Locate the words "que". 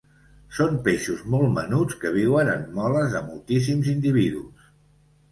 2.03-2.11